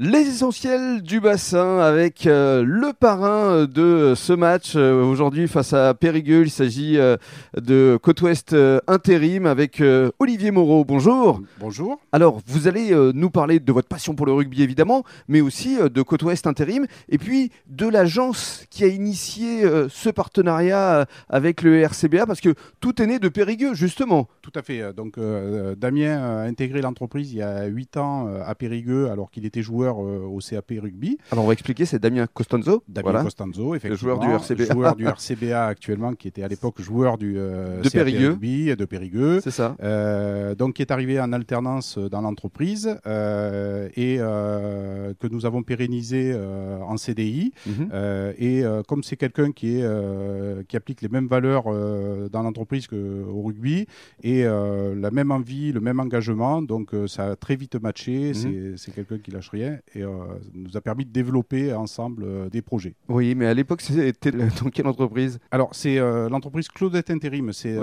Les 0.00 0.22
essentiels 0.22 1.02
du 1.02 1.20
bassin 1.20 1.78
avec 1.78 2.26
euh, 2.26 2.64
le 2.66 2.92
parrain 2.92 3.64
de 3.64 4.14
ce 4.16 4.32
match 4.32 4.72
euh, 4.74 5.00
aujourd'hui 5.04 5.46
face 5.46 5.72
à 5.72 5.94
Périgueux. 5.94 6.42
Il 6.42 6.50
s'agit 6.50 6.98
euh, 6.98 7.16
de 7.56 7.96
Côte 8.02 8.20
Ouest 8.22 8.56
intérim 8.88 9.46
avec 9.46 9.80
Olivier 10.18 10.50
Moreau. 10.50 10.84
Bonjour. 10.84 11.40
Bonjour. 11.60 12.00
Alors, 12.10 12.40
vous 12.44 12.66
allez 12.66 12.92
nous 13.14 13.30
parler 13.30 13.60
de 13.60 13.72
votre 13.72 13.86
passion 13.86 14.16
pour 14.16 14.26
le 14.26 14.32
rugby 14.32 14.64
évidemment, 14.64 15.04
mais 15.28 15.40
aussi 15.40 15.76
de 15.78 16.02
Côte 16.02 16.24
Ouest 16.24 16.48
intérim 16.48 16.86
et 17.08 17.18
puis 17.18 17.52
de 17.68 17.86
l'agence 17.86 18.64
qui 18.70 18.82
a 18.82 18.88
initié 18.88 19.62
ce 19.88 20.10
partenariat 20.10 21.06
avec 21.28 21.62
le 21.62 21.80
RCBA 21.82 22.26
parce 22.26 22.40
que 22.40 22.54
tout 22.80 23.00
est 23.00 23.06
né 23.06 23.20
de 23.20 23.28
Périgueux 23.28 23.74
justement. 23.74 24.28
Tout 24.42 24.52
à 24.56 24.62
fait. 24.62 24.92
Donc, 24.92 25.20
Damien 25.76 26.18
a 26.18 26.40
intégré 26.42 26.82
l'entreprise 26.82 27.32
il 27.32 27.38
y 27.38 27.42
a 27.42 27.66
8 27.66 27.96
ans 27.96 28.28
à 28.44 28.54
Périgueux 28.56 29.08
alors 29.10 29.30
qu'il 29.30 29.46
était 29.46 29.62
joueur 29.62 29.83
euh, 29.92 30.24
au 30.24 30.38
CAP 30.38 30.72
rugby. 30.80 31.18
Alors 31.30 31.44
on 31.44 31.46
va 31.46 31.52
expliquer, 31.52 31.84
c'est 31.84 31.98
Damien 31.98 32.26
Costanzo. 32.32 32.82
Damien 32.88 33.22
Costanzo, 33.22 33.74
effectivement. 33.74 33.90
Le 33.90 33.96
joueur 33.96 34.18
du 34.20 34.54
RCBA. 34.54 34.72
Joueur 34.72 34.96
du 34.96 35.06
RCBA 35.06 35.66
actuellement, 35.66 36.14
qui 36.14 36.28
était 36.28 36.42
à 36.42 36.48
l'époque 36.48 36.80
joueur 36.80 37.18
du 37.18 37.34
euh, 37.36 37.80
de 37.80 37.88
CAP 37.88 38.06
rugby 38.06 38.74
de 38.74 38.84
Périgueux. 38.84 39.40
C'est 39.42 39.50
ça. 39.50 39.76
Euh, 39.82 40.54
donc 40.54 40.74
qui 40.74 40.82
est 40.82 40.90
arrivé 40.90 41.20
en 41.20 41.32
alternance 41.32 41.98
dans 41.98 42.20
l'entreprise 42.20 42.86
et 42.86 44.16
que 44.16 45.26
nous 45.30 45.46
avons 45.46 45.62
pérennisé 45.62 46.34
en 46.34 46.96
CDI. 46.96 47.52
Mhm. 47.66 47.88
et 48.38 48.62
comme 48.88 49.02
c'est 49.02 49.16
quelqu'un 49.16 49.52
qui, 49.52 49.78
est, 49.78 50.66
qui 50.68 50.76
applique 50.76 51.02
les 51.02 51.08
mêmes 51.08 51.26
valeurs 51.26 51.64
dans 52.30 52.42
l'entreprise 52.42 52.86
qu'au 52.86 53.42
rugby 53.42 53.86
et 54.22 54.44
la 54.44 55.10
même 55.10 55.30
envie, 55.30 55.72
le 55.72 55.80
même 55.80 56.00
engagement, 56.00 56.62
donc 56.62 56.90
ça 57.06 57.32
a 57.32 57.36
très 57.36 57.56
vite 57.56 57.76
matché. 57.80 58.32
Mhm. 58.32 58.76
C'est 58.76 58.94
quelqu'un 58.94 59.18
qui 59.18 59.30
lâche 59.30 59.50
rien 59.50 59.73
et 59.94 60.02
euh, 60.02 60.10
nous 60.54 60.76
a 60.76 60.80
permis 60.80 61.04
de 61.04 61.10
développer 61.10 61.72
ensemble 61.72 62.24
euh, 62.24 62.48
des 62.48 62.62
projets. 62.62 62.94
Oui, 63.08 63.34
mais 63.34 63.46
à 63.46 63.54
l'époque, 63.54 63.80
c'était 63.80 64.32
dans 64.32 64.70
quelle 64.70 64.86
entreprise? 64.86 65.38
Alors, 65.50 65.70
c'est 65.72 65.98
euh, 65.98 66.28
l'entreprise 66.28 66.68
Claudette 66.68 67.10
Intérim. 67.10 67.52
C'est 67.52 67.78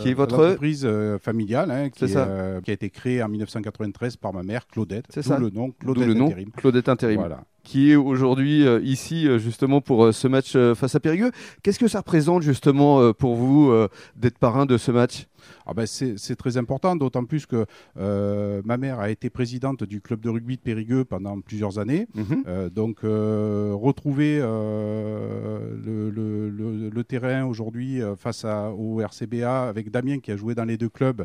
qui 0.00 0.10
est 0.10 0.14
votre 0.14 0.34
entreprise 0.34 0.88
familiale 1.20 1.70
hein, 1.70 1.90
qui, 1.90 2.06
qui, 2.06 2.16
a 2.16 2.60
été 2.66 2.90
créée 2.90 3.22
en 3.22 3.28
1993 3.28 4.16
par 4.16 4.32
ma 4.32 4.42
mère, 4.42 4.66
Claudette. 4.66 5.06
C'est 5.10 5.22
ça. 5.22 5.38
le 5.38 5.50
nom 5.50 5.70
Claudette 5.72 6.06
le 6.06 6.14
nom, 6.14 6.32
Claudette 6.56 6.88
Intérim. 6.88 7.18
Voilà 7.18 7.44
qui 7.68 7.90
est 7.90 7.96
aujourd'hui 7.96 8.64
ici 8.82 9.28
justement 9.38 9.80
pour 9.80 10.14
ce 10.14 10.26
match 10.26 10.56
face 10.74 10.94
à 10.94 11.00
Périgueux. 11.00 11.30
Qu'est-ce 11.62 11.78
que 11.78 11.88
ça 11.88 11.98
représente 11.98 12.42
justement 12.42 13.12
pour 13.12 13.34
vous 13.34 13.72
d'être 14.16 14.38
parrain 14.38 14.64
de 14.64 14.78
ce 14.78 14.90
match? 14.90 15.26
Ah 15.66 15.74
ben 15.74 15.86
c'est 15.86 16.36
très 16.36 16.56
important, 16.56 16.96
d'autant 16.96 17.24
plus 17.24 17.44
que 17.46 17.66
euh, 17.98 18.62
ma 18.64 18.78
mère 18.78 19.00
a 19.00 19.10
été 19.10 19.28
présidente 19.30 19.84
du 19.84 20.00
club 20.00 20.20
de 20.20 20.30
rugby 20.30 20.56
de 20.56 20.62
Périgueux 20.62 21.04
pendant 21.04 21.40
plusieurs 21.40 21.78
années. 21.78 22.06
Mhm. 22.14 22.44
Euh, 22.46 22.70
donc 22.70 23.04
euh, 23.04 23.72
retrouver 23.74 24.38
le, 24.38 26.10
le, 26.10 27.04
terrain 27.04 27.44
aujourd'hui 27.44 28.00
face 28.18 28.44
à, 28.44 28.70
au 28.70 29.00
RCBA 29.00 29.68
avec 29.68 29.90
Damien 29.90 30.18
qui 30.18 30.30
a 30.30 30.36
joué 30.36 30.54
dans 30.54 30.64
les 30.64 30.76
deux 30.76 30.88
clubs, 30.88 31.24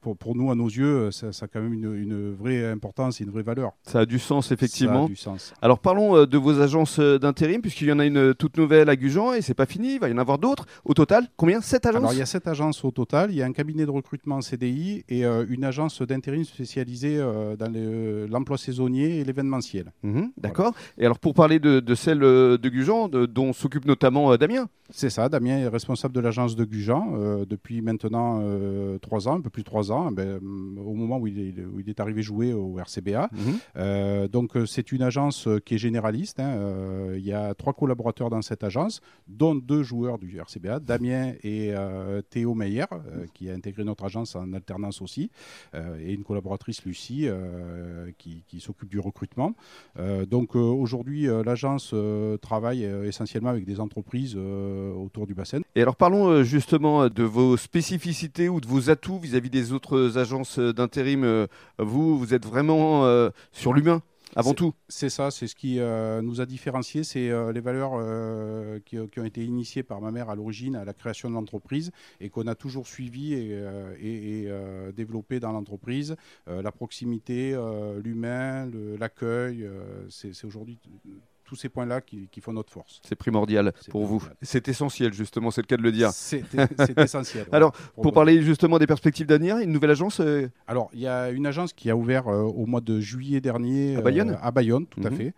pour, 0.00 0.16
pour, 0.16 0.36
nous, 0.36 0.50
à 0.50 0.54
nos 0.54 0.68
yeux, 0.68 1.10
ça, 1.10 1.28
a 1.28 1.46
quand 1.48 1.60
même 1.60 1.72
une, 1.72 1.94
une, 1.94 2.34
vraie 2.34 2.70
importance 2.70 3.20
et 3.20 3.24
une 3.24 3.30
vraie 3.30 3.42
valeur. 3.42 3.72
Ça 3.82 4.00
a 4.00 4.06
du 4.06 4.18
sens, 4.18 4.39
effectivement. 4.52 5.02
Ça 5.02 5.04
a 5.04 5.08
du 5.08 5.16
sens. 5.16 5.52
Alors 5.62 5.78
parlons 5.78 6.24
de 6.24 6.38
vos 6.38 6.60
agences 6.60 6.98
d'intérim, 6.98 7.60
puisqu'il 7.60 7.88
y 7.88 7.92
en 7.92 7.98
a 7.98 8.06
une 8.06 8.34
toute 8.34 8.56
nouvelle 8.56 8.88
à 8.88 8.96
Gujan 8.96 9.34
et 9.34 9.42
c'est 9.42 9.54
pas 9.54 9.66
fini, 9.66 9.94
il 9.94 10.00
va 10.00 10.08
y 10.08 10.12
en 10.12 10.18
avoir 10.18 10.38
d'autres. 10.38 10.66
Au 10.84 10.94
total, 10.94 11.28
combien? 11.36 11.60
Sept 11.60 11.86
agences? 11.86 12.12
Il 12.12 12.18
y 12.18 12.22
a 12.22 12.26
sept 12.26 12.46
agences 12.46 12.84
au 12.84 12.90
total. 12.90 13.30
Il 13.30 13.36
y 13.36 13.42
a 13.42 13.46
un 13.46 13.52
cabinet 13.52 13.84
de 13.84 13.90
recrutement 13.90 14.40
CDI 14.40 15.04
et 15.08 15.24
euh, 15.24 15.44
une 15.48 15.64
agence 15.64 16.02
d'intérim 16.02 16.44
spécialisée 16.44 17.16
euh, 17.18 17.56
dans 17.56 17.72
l'emploi 18.30 18.58
saisonnier 18.58 19.18
et 19.18 19.24
l'événementiel. 19.24 19.92
Mhm, 20.02 20.32
d'accord. 20.36 20.72
Et 20.98 21.04
alors 21.04 21.18
pour 21.18 21.34
parler 21.34 21.58
de, 21.58 21.94
celle 21.94 22.20
de 22.20 22.68
Gujan, 22.68 23.08
dont 23.08 23.52
s'occupe 23.52 23.84
notamment 23.84 24.32
euh, 24.32 24.36
Damien? 24.36 24.68
C'est 24.92 25.10
ça, 25.10 25.28
Damien 25.28 25.58
est 25.58 25.68
responsable 25.68 26.14
de 26.14 26.20
l'agence 26.20 26.56
de 26.56 26.64
Gujan 26.64 27.44
depuis 27.48 27.80
maintenant 27.80 28.42
trois 29.00 29.28
ans, 29.28 29.36
un 29.36 29.40
peu 29.40 29.48
plus 29.48 29.62
de 29.62 29.66
trois 29.66 29.92
ans, 29.92 30.10
ben, 30.10 30.40
au 30.84 30.94
moment 30.94 31.18
où 31.18 31.28
il, 31.28 31.54
est, 31.86 32.00
arrivé 32.00 32.22
jouer 32.22 32.52
au 32.52 32.76
RCBA. 32.76 33.30
Mhm. 34.22 34.28
donc 34.28 34.52
c'est 34.66 34.92
une 34.92 35.02
agence 35.02 35.48
qui 35.64 35.74
est 35.74 35.78
généraliste. 35.78 36.40
Hein. 36.40 37.14
il 37.14 37.24
y 37.24 37.32
a 37.32 37.54
trois 37.54 37.72
collaborateurs 37.72 38.30
dans 38.30 38.42
cette 38.42 38.64
agence, 38.64 39.00
dont 39.28 39.54
deux 39.54 39.82
joueurs 39.82 40.18
du 40.18 40.38
RCBA, 40.38 40.80
Damien 40.80 41.32
et 41.42 41.72
euh, 41.74 42.22
Théo 42.22 42.54
Meyer, 42.54 42.84
euh, 42.92 43.26
qui 43.34 43.50
a 43.50 43.54
intégré 43.54 43.84
notre 43.84 44.04
agence 44.04 44.34
en 44.36 44.52
alternance 44.52 45.02
aussi, 45.02 45.30
euh, 45.74 45.98
et 46.00 46.12
une 46.12 46.24
collaboratrice 46.24 46.84
Lucie, 46.84 47.28
qui, 48.18 48.60
s'occupe 48.60 48.88
du 48.88 48.98
recrutement. 48.98 49.54
donc 50.28 50.54
aujourd'hui, 50.54 51.26
l'agence 51.44 51.94
travaille 52.42 52.84
essentiellement 52.84 53.50
avec 53.50 53.64
des 53.64 53.80
entreprises 53.80 54.36
autour 54.36 55.26
du 55.26 55.34
bassin. 55.34 55.60
Et 55.74 55.82
alors 55.82 55.96
parlons 55.96 56.42
justement 56.42 57.08
de 57.08 57.22
vos 57.22 57.56
spécificités 57.56 58.48
ou 58.48 58.60
de 58.60 58.66
vos 58.66 58.90
atouts 58.90 59.18
vis-à-vis 59.18 59.50
des 59.50 59.72
autres 59.72 60.18
agences 60.18 60.58
d'intérim. 60.58 61.46
vous, 61.78 62.18
vous 62.18 62.34
êtes 62.34 62.44
vraiment 62.44 63.30
sur 63.52 63.72
l'humain 63.72 64.02
avant 64.36 64.54
tout. 64.54 64.74
C'est 64.88 65.10
ça, 65.10 65.30
c'est 65.30 65.46
ce 65.46 65.54
qui 65.54 65.78
euh, 65.78 66.22
nous 66.22 66.40
a 66.40 66.46
différenciés, 66.46 67.04
c'est 67.04 67.30
euh, 67.30 67.52
les 67.52 67.60
valeurs 67.60 67.92
euh, 67.94 68.78
qui, 68.84 68.98
ont 68.98 69.24
été 69.24 69.44
initiées 69.44 69.82
par 69.82 70.00
ma 70.00 70.10
mère 70.10 70.30
à 70.30 70.34
l'origine, 70.34 70.76
à 70.76 70.84
la 70.84 70.94
création 70.94 71.28
de 71.28 71.34
l'entreprise, 71.34 71.90
et 72.20 72.30
qu'on 72.30 72.46
a 72.46 72.54
toujours 72.54 72.86
suivies 72.86 73.34
et, 73.34 73.58
et, 74.00 74.42
et 74.42 74.52
développées 74.94 75.40
dans 75.40 75.52
l'entreprise. 75.52 76.16
la 76.46 76.72
proximité, 76.72 77.58
l'humain, 78.02 78.70
l'accueil, 78.98 79.68
c'est 80.08 80.44
aujourd'hui 80.44 80.78
tous 81.50 81.56
ces 81.56 81.68
points-là 81.68 82.00
qui, 82.00 82.40
font 82.40 82.52
notre 82.52 82.72
force. 82.72 83.00
C'est 83.02 83.16
primordial 83.16 83.72
pour 83.90 84.06
vous. 84.06 84.22
C'est 84.40 84.68
essentiel, 84.68 85.12
justement, 85.12 85.50
c'est 85.50 85.62
le 85.62 85.66
cas 85.66 85.76
de 85.76 85.82
le 85.82 85.90
dire. 85.90 86.10
C'est 86.12 86.44
essentiel. 86.96 87.44
Alors, 87.50 87.72
pour, 88.00 88.12
parler 88.12 88.40
justement 88.40 88.78
des 88.78 88.86
perspectives 88.86 89.26
d'avenir, 89.26 89.58
une 89.58 89.72
nouvelle 89.72 89.90
agence 89.90 90.20
euh, 90.20 90.48
Alors, 90.68 90.90
il 90.92 91.00
y 91.00 91.08
a 91.08 91.30
une 91.30 91.46
agence 91.46 91.72
qui 91.72 91.90
a 91.90 91.96
ouvert 91.96 92.28
euh, 92.28 92.42
au 92.42 92.66
mois 92.66 92.80
de 92.80 93.00
juillet 93.00 93.40
dernier. 93.40 93.96
À 93.96 94.00
Bayonne 94.00 94.30
euh, 94.30 94.42
À 94.42 94.52
Bayonne, 94.52 94.86
tout 94.86 95.00
à 95.04 95.10
mhm. 95.10 95.16
fait. 95.16 95.34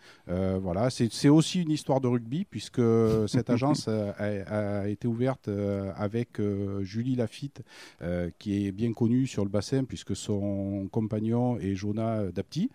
voilà, 0.61 0.91
c'est 0.91 1.31
aussi 1.31 1.63
une 1.63 1.71
histoire 1.71 2.03
de 2.03 2.09
rugby, 2.09 2.45
puisque 2.45 2.83
cette 3.27 3.49
agence 3.49 3.89
a, 3.89 4.87
été 4.87 5.09
ouverte 5.09 5.49
avec 5.97 6.43
Julie 6.81 7.17
Lafitte, 7.17 7.63
qui 8.39 8.67
est 8.67 8.73
bien 8.73 8.93
connue 8.93 9.27
sur 9.27 9.45
le 9.45 9.51
bassin, 9.51 9.85
puisque 9.85 10.15
son 10.15 10.89
compagnon 10.93 11.59
est 11.59 11.75
Jonah 11.75 12.31
Dapti, 12.31 12.71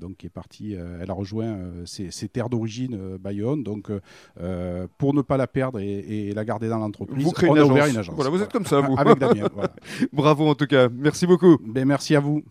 donc 0.00 0.16
qui 0.16 0.26
est 0.26 0.30
parti, 0.30 0.72
elle 0.72 1.10
a 1.10 1.14
rejoint 1.14 1.56
ses, 1.84 2.10
ses 2.10 2.28
terres 2.28 2.48
d'origine 2.48 2.63
d'origine 2.64 2.94
euh, 2.94 3.18
Bayonne. 3.18 3.62
Donc, 3.62 3.90
euh, 3.90 4.00
euh, 4.40 4.86
pour 4.98 5.14
ne 5.14 5.22
pas 5.22 5.36
la 5.36 5.46
perdre 5.46 5.78
et, 5.80 6.32
la 6.34 6.44
garder 6.44 6.68
dans 6.68 6.78
l'entreprise, 6.78 7.24
vous 7.24 7.30
créez 7.30 7.50
on 7.50 7.54
une 7.54 7.58
a 7.58 7.62
agence. 7.62 7.72
ouvert 7.72 7.86
une 7.86 7.96
agence. 7.98 8.14
Voilà, 8.14 8.30
vous 8.30 8.42
êtes 8.42 8.52
comme 8.52 8.66
ça, 8.66 8.80
vous. 8.80 8.94
Avec 8.96 9.18
Damien. 9.18 9.48
Bravo 10.12 10.48
en 10.48 10.54
tout 10.54 10.66
cas. 10.66 10.88
Merci 10.88 11.26
beaucoup. 11.26 11.58
Ben, 11.64 11.86
merci 11.86 12.16
à 12.16 12.20
vous. 12.20 12.42